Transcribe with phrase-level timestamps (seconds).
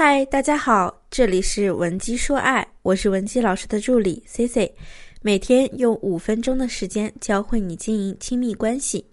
[0.00, 4.72] 嗨，大家好，这里是文姬说爱，我是文姬老师的助理 C C，
[5.22, 9.04] 每天用五分钟的时间教会你经营亲密关系。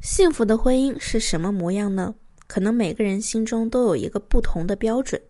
[0.00, 2.14] 幸福的婚姻是什么模样呢？
[2.46, 5.20] 可能每个人心中都有一个不同的标准。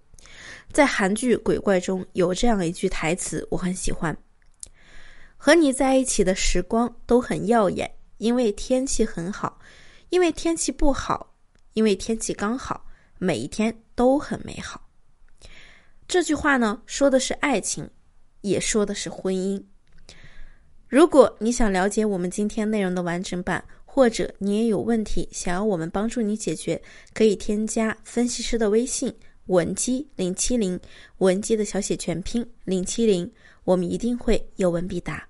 [0.70, 4.16] 在韩剧《鬼怪》中有这样一句台词，我很喜欢
[5.36, 9.58] ：“和你在一起的时光都很耀眼，因为天气很好；
[10.10, 11.34] 因为天气不好，
[11.72, 12.85] 因为天气刚好，
[13.18, 14.86] 每一天。”都很美好。
[16.06, 17.88] 这句话呢，说的是爱情，
[18.42, 19.60] 也说的是婚姻。
[20.86, 26.78] 如果你想了解我们今天内容的完整版，或者你也有问题想要我们帮助你解决，
[27.14, 29.10] 可以添加分析师的微信
[29.46, 30.78] 文姬零七零，
[31.16, 33.32] 文姬的小写全拼零七零，
[33.64, 35.26] 我们一定会有问必答。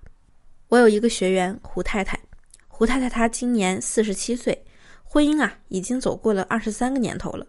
[0.67, 2.19] 我有一个学员胡太太，
[2.67, 4.61] 胡太太她今年四十七岁，
[5.09, 7.47] 婚姻啊已经走过了二十三个年头了。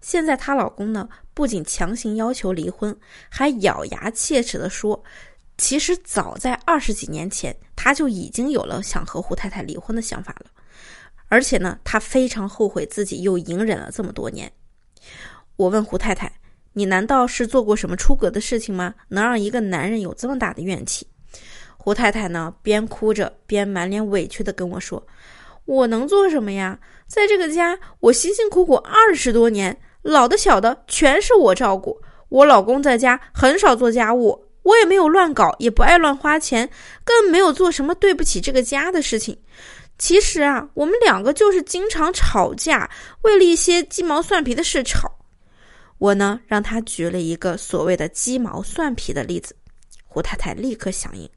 [0.00, 2.96] 现在她老公呢，不仅强行要求离婚，
[3.28, 5.02] 还咬牙切齿地说
[5.58, 10.46] ：“其实早在二十几年前，他就已经有了想和胡太太离婚的想法了。
[11.28, 14.50] 而且呢，他非常后悔自己又隐忍了这么多年。”
[15.56, 16.32] 我问胡太太
[16.72, 18.94] ：“你难道是做过什么出格的事情吗？
[19.08, 21.06] 能让一个男人有这么大的怨气？”
[21.76, 25.04] 胡太太呢，边哭着边满脸委屈地跟我说
[25.64, 26.78] ：“我能做什么呀？
[27.06, 31.96] 在这个家，我辛辛苦苦二十多年。”老的小的全是我照顾，
[32.28, 36.68] 我老公在家很少做家务，我也没有乱搞，也不爱乱花钱，
[37.04, 39.38] 更没有做什么对不起这个家的事情。
[39.98, 42.90] 其实啊，我们两个就是经常吵架，
[43.22, 45.08] 为了一些鸡毛蒜皮的事吵。
[45.98, 49.54] 我呢，让他举了一个所谓的鸡毛蒜皮的例子，
[50.04, 51.30] 胡太太立刻响应，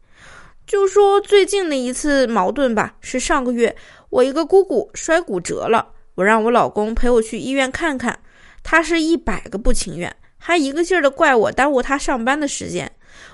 [0.65, 3.75] 就说最近的一次矛盾吧，是上个月
[4.15, 5.85] 我一个姑姑摔骨折了，
[6.15, 8.17] 我让我老公陪我去医院看看。
[8.63, 12.89] 他是一百个不情愿，还一个劲儿的怪我耽误他上班的时间。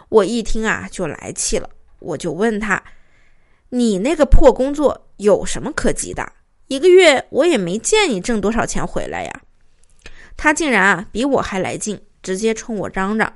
[0.09, 1.69] 我一听啊，就来气了，
[2.00, 2.83] 我就问他
[3.69, 6.33] ：“你那个破工作有什么可急的？
[6.66, 9.41] 一个月我也没见你挣多少钱回来呀。”
[10.35, 13.31] 他竟然啊比我还来劲，直接冲我嚷嚷：“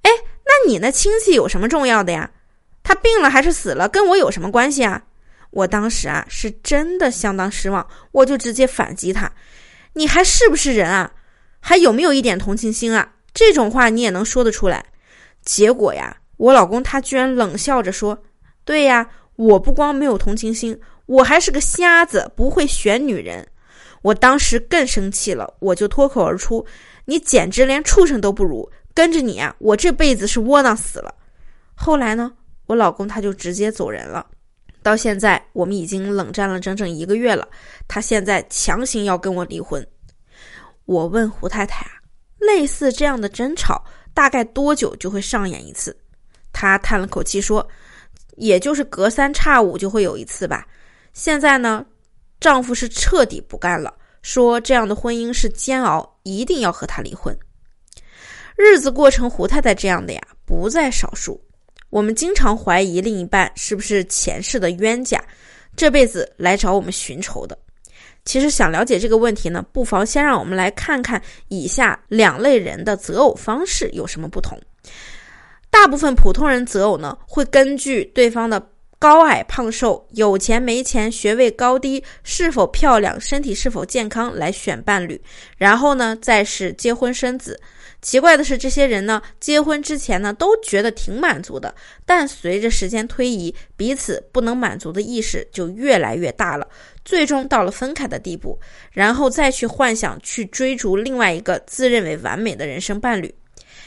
[0.00, 0.10] 哎，
[0.46, 2.30] 那你那亲戚有什么重要的呀？
[2.82, 5.02] 他病了还是死了，跟我有什么关系啊？”
[5.52, 9.30] 我当时啊是真的相当失望，我就直接反击他。
[9.92, 11.12] 你还是不是人啊？
[11.60, 13.12] 还有没有一点同情心啊？
[13.32, 14.84] 这种话你也能说得出来？
[15.42, 18.22] 结果呀，我老公他居然冷笑着说
[18.64, 23.46] ：“对呀，我不光没有同情心，我还是个瞎子，不会选女人。”
[24.02, 26.66] 我当时更生气了，我就脱口而出
[27.06, 28.68] ：“你简直连畜生都不如！
[28.94, 31.14] 跟着你啊，我这辈子是窝囊死了。”
[31.76, 32.32] 后来呢，
[32.66, 34.26] 我老公他就直接走人了。
[34.82, 37.46] 到现在，我们已经冷战了整整一个月了。
[37.86, 39.86] 他现在强行要跟我离婚。
[40.84, 41.92] 我问胡太太啊，
[42.38, 45.96] 类似这样的争吵大概多久就会上演一次？
[46.52, 47.66] 她叹了口气说
[48.36, 50.66] ：“也就是隔三差五就会有一次吧。”
[51.14, 51.86] 现在呢，
[52.40, 57.36] 丈夫是彻底不干了，说这样的婚姻是煎熬，一定要和他离婚。
[58.56, 61.40] 日子过成胡太太这样的呀，不在少数。
[61.92, 65.22] 我们经常怀疑另一半是不是前世的冤家，
[65.76, 67.56] 这辈子来找我们寻仇的。
[68.24, 74.58] 其实想了解这个问题呢，不妨先让我们来看看以下两类人的择偶方式有什么不同。
[75.68, 85.20] 大部分普通人择偶呢，会根据对方的高矮胖瘦、有钱没钱、学位高低、是否漂亮、身体是否健康来选伴侣，
[85.58, 87.60] 然后呢，再是结婚生子。
[88.02, 91.72] 奇怪的是，这些人呢，结婚之前呢，都觉得挺满足的，
[92.04, 96.68] 但随着时间推移，彼此不能满足的意识就越来越大了，
[97.04, 98.58] 最终到了分开的地步，
[98.90, 103.32] 然后再去幻想去追逐另外一个自认为完美的人生伴侣。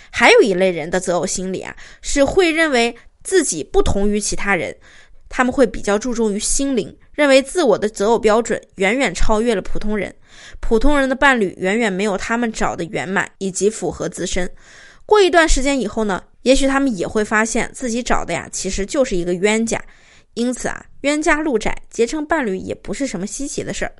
[0.10, 4.74] 还有一类人的择偶心理啊，是会认为自己不同于其他人。
[5.28, 10.14] 他们会比较注重于心灵，认为自我的择偶标准远远超越了普通人，
[10.60, 14.50] 普通人的伴侣远远没有他们找的圆满以及符合自身。
[15.06, 19.82] 过一段时间以后呢，也许他们也会发现自己找的呀，其实就是一个冤家。
[20.34, 23.94] 因此啊，冤家路窄，结成伴侣也不是什么稀奇的事儿。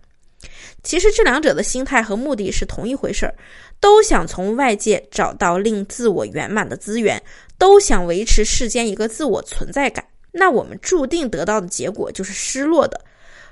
[0.84, 3.34] 其实这两者的心态和目的是同一回事儿，
[3.80, 7.22] 都想从外界找到令自我圆满的资源，
[7.58, 10.06] 都想维持世间一个自我存在感。
[10.34, 13.00] 那我们注定得到的结果就是失落的。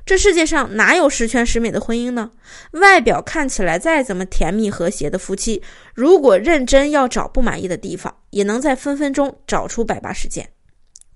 [0.06, 2.30] 这世界上哪有十全十美的婚姻呢？
[2.72, 5.64] 外表看起来再怎么甜蜜和谐的夫妻，
[5.94, 10.50] 如果认真要找不满意的地方，也能在分分钟找出百八十件。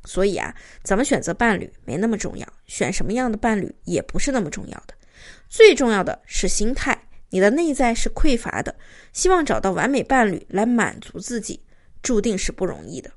[0.05, 4.93] 所以啊，怎么选择伴侣没那么重要，选什么样的伴侣也不是那么重要的。
[5.49, 6.97] 最重要的是心态，
[7.29, 8.73] 你的内在是匮乏的，
[9.11, 11.59] 希望找到完美伴侣来满足自己，
[12.01, 13.11] 注定是不容易的。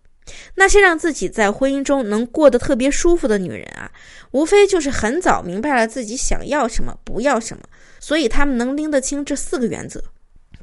[0.55, 3.91] 那些让自己在婚姻中能过得特别舒服的女人啊，
[4.31, 7.62] 无非就是很早明白了自己想要什么，不要什么，
[7.99, 10.03] 所以她们能拎得清这四个原则。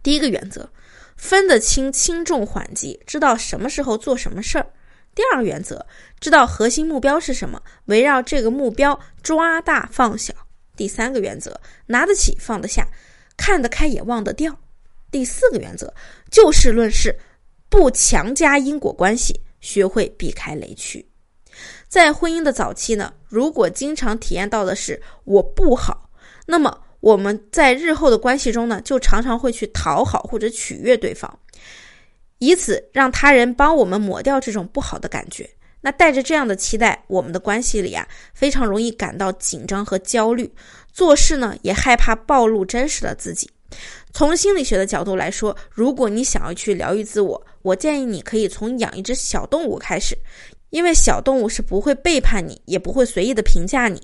[0.03, 0.69] 第一个原则，
[1.15, 4.67] 分得清轻重缓急，知道什么时候做什么事儿。
[5.13, 5.85] 第二个原则，
[6.19, 10.33] 知道核心目标是什么，围绕这个目标抓大放小。
[10.75, 12.87] 第三个原则，拿得起放得下，
[13.35, 14.55] 看得开也忘得掉。
[15.09, 15.91] 第四个原则，
[16.29, 17.17] 就事论事，
[17.67, 19.41] 不强加因果关系。
[19.67, 21.05] 学会避开雷区，
[21.89, 26.09] 在婚姻的早期呢，如果经常体验到的是我不好，
[26.45, 31.37] 那么我们在日后的关系中呢，就常常会去讨好或者取悦对方，
[32.37, 35.49] 以此让他人帮我们抹掉这种不好的感觉。
[35.81, 40.49] 那带着这样的期待，我们的关系里啊，非常容易感到紧张和焦虑，
[40.93, 43.49] 做事呢也害怕暴露真实的自己。
[44.13, 50.17] 从心理学的角度来说，如果你想要去疗愈自我，我建议你可以从养一只小动物开始，
[50.69, 54.01] 因为小动物是不会背叛你，也不会随意的评价你，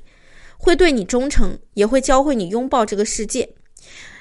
[0.58, 3.50] 会对你忠诚，也会教会你拥抱这个世界。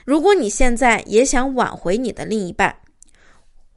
[0.05, 2.75] 如果你现在也想挽回你的另一半，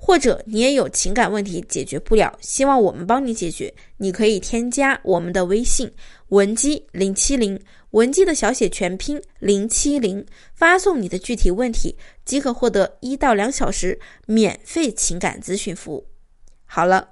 [0.05, 5.91] 或者你也有情感问题解决不了，希望我们帮你解决，你可以添加我们的微信
[6.27, 7.59] 文姬零七零。
[7.89, 10.23] 文姬的小写全拼零七零，
[10.53, 16.05] 发送你的具体问题，即可获得一到两小时免费情感咨询服务。
[16.65, 17.09] 好了，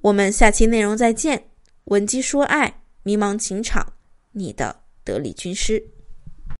[0.00, 1.44] 我们下期内容再见。
[1.84, 3.92] 文姬说爱，迷茫情场，
[4.32, 5.80] 你的得力军师。